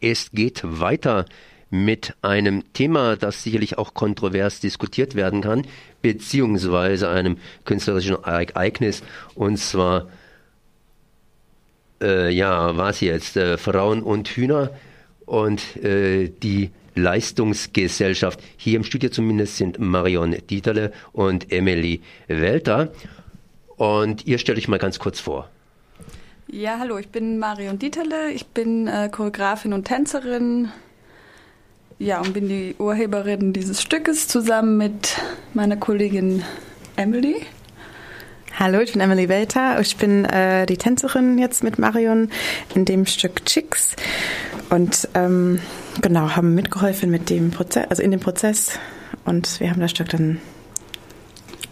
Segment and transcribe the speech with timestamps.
[0.00, 1.26] Es geht weiter
[1.70, 5.66] mit einem Thema, das sicherlich auch kontrovers diskutiert werden kann,
[6.02, 9.02] beziehungsweise einem künstlerischen Ereignis,
[9.34, 10.08] und zwar,
[12.00, 14.70] äh, ja, was jetzt, äh, Frauen und Hühner
[15.24, 18.40] und äh, die Leistungsgesellschaft.
[18.56, 22.92] Hier im Studio zumindest sind Marion Dieterle und Emily Welter.
[23.76, 25.50] Und ihr stellt euch mal ganz kurz vor.
[26.48, 30.70] Ja, hallo, ich bin Marion Dieterle, ich bin äh, Choreografin und Tänzerin.
[31.98, 35.16] Ja, und bin die Urheberin dieses Stückes zusammen mit
[35.54, 36.44] meiner Kollegin
[36.94, 37.42] Emily.
[38.56, 39.80] Hallo, ich bin Emily Welter.
[39.80, 42.30] Ich bin äh, die Tänzerin jetzt mit Marion
[42.76, 43.96] in dem Stück Chicks
[44.70, 45.58] und ähm,
[46.00, 48.78] genau haben mitgeholfen mit dem Prozess, also in dem Prozess
[49.24, 50.40] und wir haben das Stück dann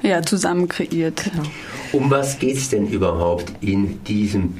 [0.03, 1.31] ja zusammen kreiert.
[1.31, 1.48] Genau.
[1.93, 4.59] Um was geht es denn überhaupt in diesem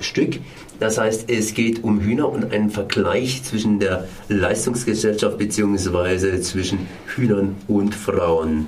[0.00, 0.40] Stück?
[0.78, 6.40] Das heißt, es geht um Hühner und einen Vergleich zwischen der Leistungsgesellschaft bzw.
[6.40, 8.66] zwischen Hühnern und Frauen.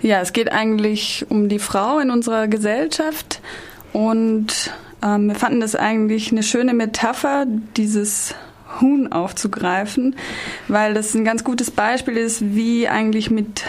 [0.00, 3.40] Ja, es geht eigentlich um die Frau in unserer Gesellschaft
[3.92, 8.34] und ähm, wir fanden das eigentlich eine schöne Metapher, dieses
[8.80, 10.16] Huhn aufzugreifen,
[10.68, 13.62] weil das ein ganz gutes Beispiel ist, wie eigentlich mit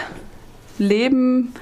[0.78, 1.54] Leben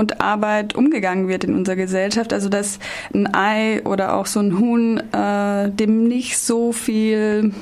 [0.00, 2.32] und Arbeit umgegangen wird in unserer Gesellschaft.
[2.32, 2.78] Also dass
[3.14, 7.52] ein Ei oder auch so ein Huhn äh, dem nicht so viel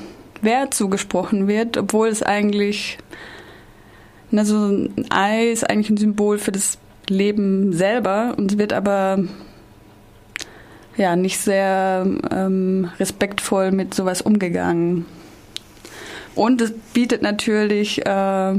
[0.41, 2.97] Wert zugesprochen wird, obwohl es eigentlich,
[4.31, 6.77] also ein Ei ist eigentlich ein Symbol für das
[7.09, 9.19] Leben selber und wird aber
[10.95, 15.05] ja nicht sehr ähm, respektvoll mit sowas umgegangen.
[16.35, 18.53] Und es bietet natürlich äh,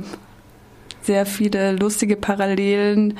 [1.00, 3.16] sehr viele lustige Parallelen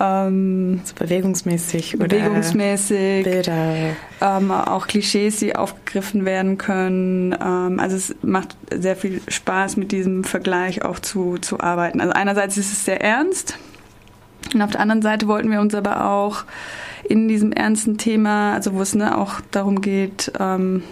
[0.00, 3.74] ähm, so bewegungsmäßig oder bewegungsmäßig, Bilder.
[4.20, 7.32] Ähm, auch Klischees, die aufgegriffen werden können.
[7.32, 12.00] Ähm, also es macht sehr viel Spaß, mit diesem Vergleich auch zu, zu arbeiten.
[12.00, 13.58] Also einerseits ist es sehr ernst
[14.54, 16.44] und auf der anderen Seite wollten wir uns aber auch
[17.08, 20.82] in diesem ernsten Thema, also wo es ne, auch darum geht, ähm,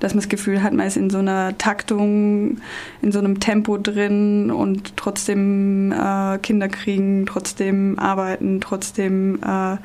[0.00, 2.58] dass man das Gefühl hat, man ist in so einer Taktung,
[3.02, 9.76] in so einem Tempo drin und trotzdem äh, Kinder kriegen, trotzdem arbeiten, trotzdem äh,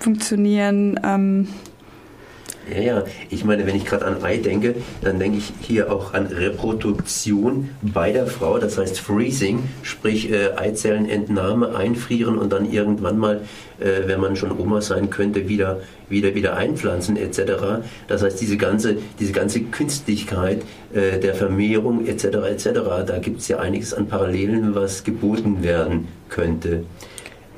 [0.00, 0.98] funktionieren.
[1.04, 1.48] Ähm,
[2.70, 3.04] ja, ja.
[3.30, 7.70] Ich meine, wenn ich gerade an Ei denke, dann denke ich hier auch an Reproduktion
[7.80, 13.42] bei der Frau, das heißt Freezing, sprich äh, Eizellenentnahme, einfrieren und dann irgendwann mal,
[13.80, 17.82] äh, wenn man schon Oma sein könnte, wieder, wieder, wieder einpflanzen etc.
[18.06, 20.62] Das heißt, diese ganze, diese ganze Künstlichkeit
[20.92, 22.24] äh, der Vermehrung etc.
[22.48, 22.70] etc.,
[23.06, 26.84] da gibt es ja einiges an Parallelen, was geboten werden könnte.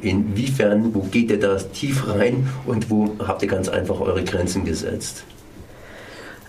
[0.04, 4.65] Inwiefern, wo geht ihr da tief rein und wo habt ihr ganz einfach eure Grenzen
[4.65, 5.25] gesetzt?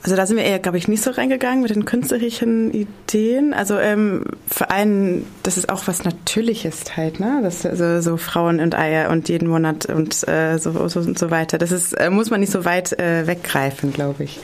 [0.05, 3.55] Also da sind wir eher, glaube ich, nicht so reingegangen mit den künstlerischen Ideen.
[3.55, 7.39] Also ähm, für einen, das ist auch was Natürliches halt, ne?
[7.41, 11.31] Das also so Frauen und Eier und jeden Monat und äh, so, so und so
[11.31, 11.57] weiter.
[11.57, 14.39] Das ist äh, muss man nicht so weit äh, weggreifen, glaube ich.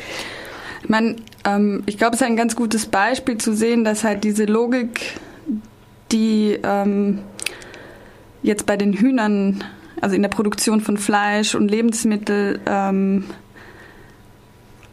[0.81, 4.23] Ich meine, ähm, ich glaube, es ist ein ganz gutes Beispiel zu sehen, dass halt
[4.23, 5.19] diese Logik,
[6.11, 7.19] die ähm,
[8.43, 9.63] jetzt bei den Hühnern,
[9.99, 13.25] also in der Produktion von Fleisch und Lebensmittel ähm,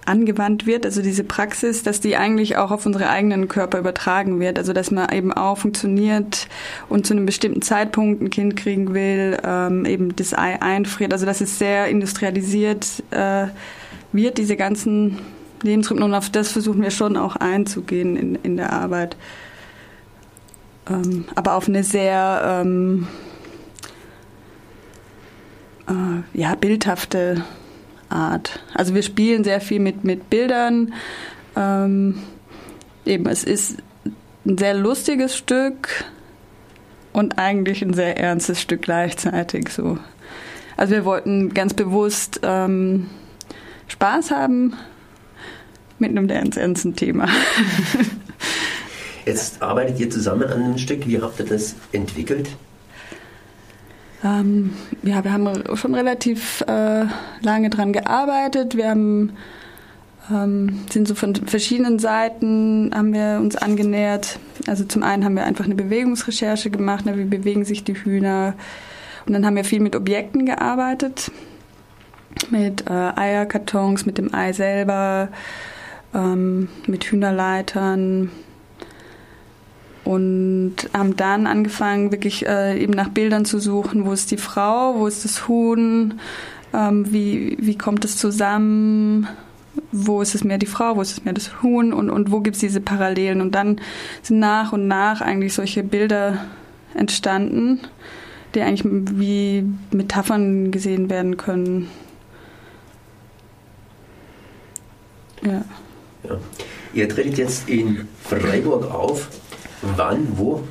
[0.09, 4.59] angewandt wird, also diese Praxis, dass die eigentlich auch auf unsere eigenen Körper übertragen wird,
[4.59, 6.49] also dass man eben auch funktioniert
[6.89, 11.27] und zu einem bestimmten Zeitpunkt ein Kind kriegen will, ähm, eben das Ei einfriert, also
[11.27, 13.49] dass es sehr industrialisiert äh,
[14.13, 15.19] wird, diese ganzen
[15.63, 19.17] Lebensrhythmen und auf das versuchen wir schon auch einzugehen in, in der Arbeit,
[20.89, 23.07] ähm, aber auf eine sehr ähm,
[25.87, 27.43] äh, ja, bildhafte
[28.09, 28.61] Art.
[28.73, 30.95] Also wir spielen sehr viel mit, mit Bildern.
[31.57, 32.23] Ähm,
[33.05, 33.79] eben, es ist
[34.47, 36.05] ein sehr lustiges Stück
[37.13, 39.71] und eigentlich ein sehr ernstes Stück gleichzeitig.
[39.71, 39.99] So.
[40.77, 43.09] Also wir wollten ganz bewusst ähm,
[43.89, 44.75] Spaß haben
[45.99, 47.29] mit einem ganz ernsten Thema.
[49.27, 51.05] Jetzt arbeitet ihr zusammen an einem Stück.
[51.09, 52.49] Wie habt ihr das entwickelt?
[54.25, 54.73] Ähm,
[55.03, 57.05] ja, wir haben schon relativ äh,
[57.41, 58.77] lange dran gearbeitet.
[58.77, 59.33] Wir haben,
[60.31, 64.39] ähm, sind so von verschiedenen Seiten haben wir uns angenähert.
[64.67, 68.55] Also zum einen haben wir einfach eine Bewegungsrecherche gemacht, ne, wie bewegen sich die Hühner.
[69.27, 71.31] Und dann haben wir viel mit Objekten gearbeitet,
[72.51, 75.29] mit äh, Eierkartons, mit dem Ei selber,
[76.15, 78.31] ähm, mit Hühnerleitern,
[80.09, 84.95] und haben dann angefangen, wirklich äh, eben nach Bildern zu suchen, wo ist die Frau,
[84.97, 86.19] wo ist das Huhn,
[86.73, 89.29] ähm, wie, wie kommt es zusammen,
[89.93, 92.41] wo ist es mehr die Frau, wo ist es mehr das Huhn und, und wo
[92.41, 93.43] gibt es diese Parallelen.
[93.43, 93.83] Und dann
[94.23, 96.39] sind nach und nach eigentlich solche Bilder
[96.95, 97.81] entstanden,
[98.55, 101.91] die eigentlich wie Metaphern gesehen werden können.
[105.43, 105.65] Ja.
[106.27, 106.39] ja.
[106.95, 109.29] Ihr tretet jetzt in Freiburg auf.
[109.83, 110.63] Wann, wo?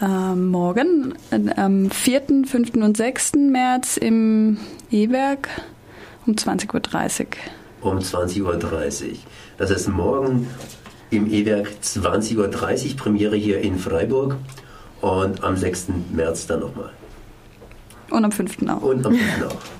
[0.00, 1.14] Ähm, morgen,
[1.56, 2.74] am 4., 5.
[2.74, 3.32] und 6.
[3.50, 4.58] März im
[4.90, 5.48] E-Werk
[6.26, 7.20] um 20.30
[7.82, 7.92] Uhr.
[7.92, 9.16] Um 20.30 Uhr.
[9.56, 10.46] Das heißt, morgen
[11.10, 12.36] im E-Werk 20.30
[12.90, 14.36] Uhr Premiere hier in Freiburg
[15.00, 15.88] und am 6.
[16.12, 16.90] März dann nochmal.
[18.10, 18.68] Und am 5.
[18.68, 18.82] auch.
[18.82, 19.46] Und am 5.
[19.46, 19.56] auch.